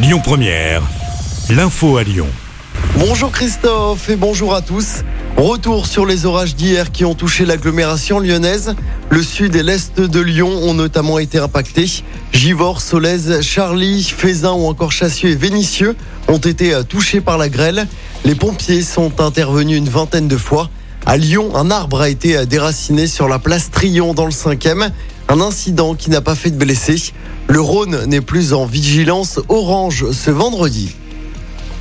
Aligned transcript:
Lyon 0.00 0.20
Première, 0.22 0.82
l'info 1.50 1.96
à 1.96 2.04
Lyon. 2.04 2.28
Bonjour 2.98 3.32
Christophe 3.32 4.08
et 4.08 4.14
bonjour 4.14 4.54
à 4.54 4.62
tous. 4.62 5.02
Retour 5.36 5.88
sur 5.88 6.06
les 6.06 6.24
orages 6.24 6.54
d'hier 6.54 6.92
qui 6.92 7.04
ont 7.04 7.16
touché 7.16 7.44
l'agglomération 7.44 8.20
lyonnaise. 8.20 8.76
Le 9.10 9.22
sud 9.24 9.56
et 9.56 9.64
l'est 9.64 10.00
de 10.00 10.20
Lyon 10.20 10.50
ont 10.50 10.74
notamment 10.74 11.18
été 11.18 11.38
impactés. 11.38 12.04
Givors, 12.32 12.80
Solèze, 12.80 13.40
Charlie, 13.40 14.04
Fézin 14.04 14.52
ou 14.52 14.66
encore 14.66 14.92
Chassieux 14.92 15.30
et 15.30 15.34
Vénissieux 15.34 15.96
ont 16.28 16.38
été 16.38 16.80
touchés 16.88 17.20
par 17.20 17.36
la 17.36 17.48
grêle. 17.48 17.88
Les 18.24 18.36
pompiers 18.36 18.82
sont 18.82 19.20
intervenus 19.20 19.78
une 19.78 19.88
vingtaine 19.88 20.28
de 20.28 20.36
fois. 20.36 20.70
À 21.10 21.16
Lyon, 21.16 21.56
un 21.56 21.70
arbre 21.70 22.02
a 22.02 22.10
été 22.10 22.44
déraciné 22.44 23.06
sur 23.06 23.28
la 23.28 23.38
place 23.38 23.70
Trillon 23.70 24.12
dans 24.12 24.26
le 24.26 24.30
5e. 24.30 24.90
Un 25.30 25.40
incident 25.40 25.94
qui 25.94 26.10
n'a 26.10 26.20
pas 26.20 26.34
fait 26.34 26.50
de 26.50 26.58
blessés. 26.58 27.14
Le 27.48 27.62
Rhône 27.62 28.04
n'est 28.04 28.20
plus 28.20 28.52
en 28.52 28.66
vigilance 28.66 29.40
orange 29.48 30.10
ce 30.12 30.30
vendredi. 30.30 30.94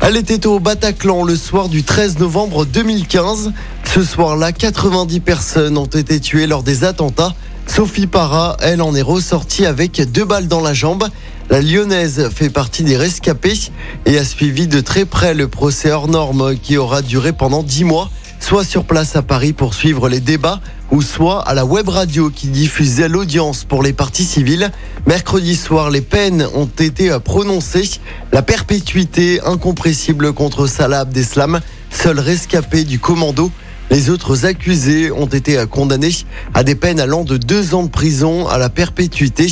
Elle 0.00 0.16
était 0.16 0.46
au 0.46 0.60
Bataclan 0.60 1.24
le 1.24 1.34
soir 1.34 1.68
du 1.68 1.82
13 1.82 2.20
novembre 2.20 2.66
2015. 2.66 3.52
Ce 3.92 4.04
soir-là, 4.04 4.52
90 4.52 5.18
personnes 5.18 5.76
ont 5.76 5.86
été 5.86 6.20
tuées 6.20 6.46
lors 6.46 6.62
des 6.62 6.84
attentats. 6.84 7.34
Sophie 7.66 8.06
Parra, 8.06 8.56
elle 8.60 8.80
en 8.80 8.94
est 8.94 9.02
ressortie 9.02 9.66
avec 9.66 10.00
deux 10.12 10.24
balles 10.24 10.46
dans 10.46 10.60
la 10.60 10.72
jambe. 10.72 11.08
La 11.50 11.60
lyonnaise 11.60 12.30
fait 12.32 12.48
partie 12.48 12.84
des 12.84 12.96
rescapés 12.96 13.58
et 14.04 14.18
a 14.18 14.24
suivi 14.24 14.68
de 14.68 14.80
très 14.80 15.04
près 15.04 15.34
le 15.34 15.48
procès 15.48 15.90
hors 15.90 16.06
norme 16.06 16.54
qui 16.62 16.76
aura 16.76 17.02
duré 17.02 17.32
pendant 17.32 17.64
10 17.64 17.82
mois 17.82 18.08
soit 18.40 18.64
sur 18.64 18.84
place 18.84 19.16
à 19.16 19.22
Paris 19.22 19.52
pour 19.52 19.74
suivre 19.74 20.08
les 20.08 20.20
débats 20.20 20.60
ou 20.90 21.02
soit 21.02 21.42
à 21.42 21.54
la 21.54 21.64
web 21.64 21.88
radio 21.88 22.30
qui 22.30 22.48
diffusait 22.48 23.08
l'audience 23.08 23.64
pour 23.64 23.82
les 23.82 23.92
parties 23.92 24.24
civiles. 24.24 24.70
Mercredi 25.06 25.56
soir, 25.56 25.90
les 25.90 26.00
peines 26.00 26.46
ont 26.54 26.66
été 26.66 27.16
prononcées. 27.24 28.00
La 28.32 28.42
perpétuité 28.42 29.40
incompressible 29.44 30.32
contre 30.32 30.66
Salah 30.66 31.00
Abdeslam, 31.00 31.60
seul 31.90 32.20
rescapé 32.20 32.84
du 32.84 32.98
commando. 32.98 33.50
Les 33.90 34.10
autres 34.10 34.46
accusés 34.46 35.12
ont 35.12 35.26
été 35.26 35.64
condamnés 35.70 36.14
à 36.54 36.64
des 36.64 36.74
peines 36.74 36.98
allant 36.98 37.24
de 37.24 37.36
deux 37.36 37.74
ans 37.74 37.84
de 37.84 37.90
prison 37.90 38.48
à 38.48 38.58
la 38.58 38.68
perpétuité. 38.68 39.46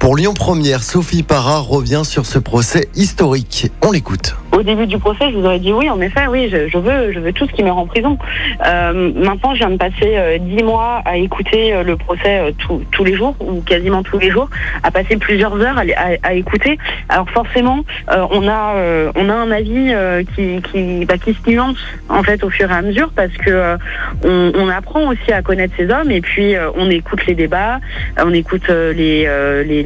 Pour 0.00 0.16
Lyon 0.16 0.32
Première, 0.32 0.82
Sophie 0.82 1.22
Parra 1.22 1.58
revient 1.58 2.00
sur 2.04 2.24
ce 2.24 2.38
procès 2.38 2.88
historique. 2.94 3.70
On 3.82 3.92
l'écoute. 3.92 4.34
Au 4.52 4.62
début 4.62 4.86
du 4.86 4.98
procès, 4.98 5.30
je 5.30 5.36
vous 5.36 5.44
aurais 5.44 5.58
dit 5.58 5.74
oui, 5.74 5.90
en 5.90 6.00
effet, 6.00 6.26
oui, 6.26 6.48
je, 6.50 6.78
veux, 6.78 7.12
je 7.12 7.20
veux 7.20 7.32
tout 7.34 7.46
ce 7.46 7.52
qui 7.52 7.62
me 7.62 7.70
rend 7.70 7.82
en 7.82 7.86
prison. 7.86 8.18
Euh, 8.66 9.12
maintenant, 9.14 9.52
je 9.52 9.58
viens 9.58 9.70
de 9.70 9.76
passer 9.76 10.16
euh, 10.16 10.38
dix 10.38 10.64
mois 10.64 11.02
à 11.04 11.18
écouter 11.18 11.74
euh, 11.74 11.82
le 11.82 11.96
procès 11.96 12.54
tous 12.90 13.04
les 13.04 13.14
jours 13.14 13.36
ou 13.40 13.60
quasiment 13.60 14.02
tous 14.02 14.18
les 14.18 14.30
jours, 14.30 14.48
à 14.82 14.90
passer 14.90 15.18
plusieurs 15.18 15.54
heures 15.60 15.78
à, 16.22 16.34
écouter. 16.34 16.78
Alors 17.10 17.28
forcément, 17.30 17.84
on 18.08 18.48
a, 18.48 18.74
on 19.14 19.28
a 19.28 19.34
un 19.34 19.50
avis 19.50 19.92
qui, 20.34 20.62
qui, 20.62 21.04
bah, 21.04 21.18
qui 21.18 21.34
se 21.34 21.50
nuance 21.50 21.78
en 22.08 22.22
fait 22.22 22.42
au 22.42 22.50
fur 22.50 22.70
et 22.70 22.74
à 22.74 22.82
mesure 22.82 23.10
parce 23.14 23.32
que 23.32 23.76
on, 24.24 24.68
apprend 24.68 25.08
aussi 25.08 25.32
à 25.32 25.42
connaître 25.42 25.74
ces 25.76 25.90
hommes 25.90 26.10
et 26.10 26.20
puis 26.20 26.54
on 26.76 26.90
écoute 26.90 27.26
les 27.26 27.34
débats, 27.34 27.80
on 28.18 28.32
écoute 28.32 28.68
les 28.68 29.26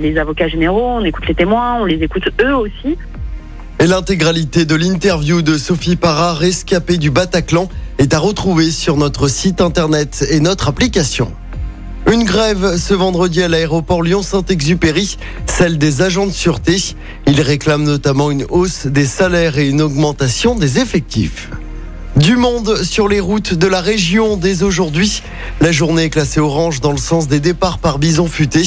les 0.05 0.19
avocats 0.19 0.49
généraux, 0.49 0.99
on 0.99 1.05
écoute 1.05 1.27
les 1.27 1.35
témoins, 1.35 1.77
on 1.81 1.85
les 1.85 2.03
écoute 2.03 2.29
eux 2.41 2.55
aussi. 2.55 2.97
Et 3.81 3.87
l'intégralité 3.87 4.65
de 4.65 4.75
l'interview 4.75 5.43
de 5.43 5.59
Sophie 5.59 5.97
Parra, 5.97 6.35
rescapée 6.35 6.97
du 6.97 7.11
Bataclan, 7.11 7.69
est 7.99 8.15
à 8.15 8.19
retrouver 8.19 8.71
sur 8.71 8.97
notre 8.97 9.29
site 9.29 9.61
internet 9.61 10.25
et 10.31 10.41
notre 10.41 10.69
application. 10.69 11.33
Une 12.13 12.25
grève 12.25 12.77
ce 12.77 12.93
vendredi 12.93 13.43
à 13.43 13.49
l'aéroport 13.49 14.03
Lyon-Saint-Exupéry, 14.03 15.17
celle 15.47 15.79
des 15.79 16.03
agents 16.03 16.27
de 16.27 16.33
sûreté. 16.33 16.77
Ils 17.27 17.41
réclament 17.41 17.85
notamment 17.85 18.31
une 18.31 18.45
hausse 18.51 18.87
des 18.87 19.07
salaires 19.07 19.59
et 19.59 19.69
une 19.69 19.81
augmentation 19.81 20.55
des 20.55 20.79
effectifs. 20.79 21.49
Du 22.25 22.37
monde 22.37 22.83
sur 22.85 23.07
les 23.07 23.21
routes 23.21 23.53
de 23.53 23.67
la 23.67 23.83
région 23.83 24.39
dès 24.39 24.63
aujourd'hui. 24.63 25.23
La 25.61 25.73
journée 25.73 26.05
est 26.05 26.09
classée 26.09 26.41
orange 26.41 26.81
dans 26.81 26.91
le 26.91 26.97
sens 26.97 27.29
des 27.29 27.39
départs 27.39 27.77
par 27.77 27.99
bison 27.99 28.29
futé. 28.29 28.63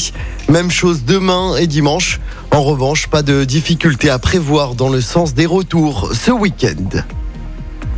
Même 0.48 0.70
chose 0.70 1.06
demain 1.08 1.56
et 1.56 1.66
dimanche. 1.66 2.20
En 2.52 2.62
revanche, 2.62 3.08
pas 3.08 3.24
de 3.24 3.46
difficulté 3.46 4.12
à 4.12 4.20
prévoir 4.20 4.76
dans 4.76 4.90
le 4.90 5.02
sens 5.02 5.34
des 5.34 5.48
retours 5.48 6.12
ce 6.14 6.30
week-end. 6.30 7.02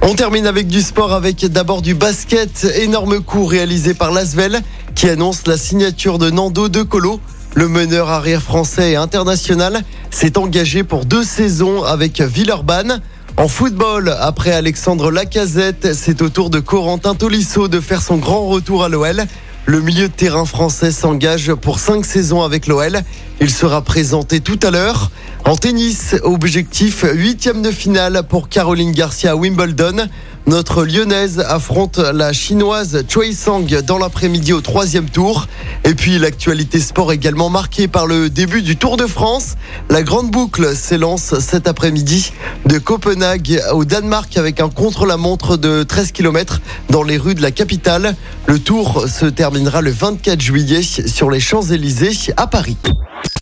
On 0.01 0.15
termine 0.15 0.47
avec 0.47 0.67
du 0.67 0.81
sport 0.81 1.11
avec 1.11 1.45
d'abord 1.45 1.81
du 1.81 1.93
basket. 1.93 2.65
Énorme 2.77 3.19
coup 3.19 3.43
réalisé 3.43 3.93
par 3.93 4.13
Lasvel 4.13 4.61
qui 4.95 5.09
annonce 5.09 5.45
la 5.45 5.57
signature 5.57 6.19
de 6.19 6.29
Nando 6.29 6.69
De 6.69 6.83
Colo. 6.83 7.19
Le 7.55 7.67
meneur 7.67 8.07
arrière 8.07 8.43
français 8.43 8.91
et 8.91 8.95
international 8.95 9.83
s'est 10.09 10.37
engagé 10.37 10.85
pour 10.85 11.03
deux 11.03 11.25
saisons 11.25 11.83
avec 11.83 12.21
Villeurbanne. 12.21 13.01
En 13.39 13.47
football, 13.47 14.13
après 14.19 14.51
Alexandre 14.51 15.11
Lacazette, 15.11 15.93
c'est 15.93 16.21
au 16.21 16.27
tour 16.27 16.49
de 16.49 16.59
Corentin 16.59 17.15
Tolisso 17.15 17.69
de 17.69 17.79
faire 17.79 18.01
son 18.01 18.17
grand 18.17 18.45
retour 18.45 18.83
à 18.83 18.89
l'OL. 18.89 19.23
Le 19.65 19.79
milieu 19.79 20.09
de 20.09 20.13
terrain 20.13 20.43
français 20.43 20.91
s'engage 20.91 21.53
pour 21.53 21.79
cinq 21.79 22.03
saisons 22.03 22.41
avec 22.41 22.67
l'OL. 22.67 22.99
Il 23.39 23.49
sera 23.49 23.81
présenté 23.81 24.41
tout 24.41 24.59
à 24.61 24.71
l'heure. 24.71 25.09
En 25.45 25.55
tennis, 25.55 26.17
objectif 26.21 27.05
huitième 27.13 27.61
de 27.61 27.71
finale 27.71 28.23
pour 28.27 28.49
Caroline 28.49 28.91
Garcia 28.91 29.31
à 29.31 29.35
Wimbledon. 29.37 30.09
Notre 30.49 30.83
lyonnaise 30.83 31.45
affronte 31.47 31.99
la 31.99 32.33
chinoise 32.33 33.03
Choi 33.07 33.33
Sang 33.33 33.61
dans 33.85 33.99
l'après-midi 33.99 34.51
au 34.51 34.61
troisième 34.61 35.07
tour. 35.07 35.45
Et 35.83 35.93
puis 35.93 36.17
l'actualité 36.17 36.79
sport 36.79 37.13
également 37.13 37.51
marquée 37.51 37.87
par 37.87 38.07
le 38.07 38.31
début 38.31 38.63
du 38.63 38.75
Tour 38.75 38.97
de 38.97 39.05
France. 39.05 39.57
La 39.91 40.01
grande 40.01 40.31
boucle 40.31 40.75
s'élance 40.75 41.37
cet 41.37 41.67
après-midi 41.67 42.33
de 42.65 42.79
Copenhague 42.79 43.61
au 43.73 43.85
Danemark 43.85 44.37
avec 44.37 44.59
un 44.59 44.69
contre-la-montre 44.69 45.55
de 45.55 45.83
13 45.83 46.13
km 46.13 46.61
dans 46.89 47.03
les 47.03 47.17
rues 47.17 47.35
de 47.35 47.43
la 47.43 47.51
capitale. 47.51 48.15
Le 48.47 48.57
tour 48.57 49.07
se 49.07 49.27
terminera 49.27 49.81
le 49.81 49.91
24 49.91 50.41
juillet 50.41 50.81
sur 50.81 51.29
les 51.29 51.39
Champs-Élysées 51.39 52.33
à 52.37 52.47
Paris. 52.47 52.77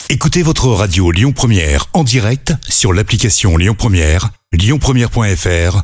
Écoutez 0.09 0.43
votre 0.43 0.67
radio 0.67 1.11
Lyon 1.11 1.31
Première 1.31 1.85
en 1.93 2.03
direct 2.03 2.53
sur 2.67 2.91
l'application 2.91 3.55
Lyon 3.55 3.75
Première, 3.77 4.31
lyonpremière.fr 4.51 5.83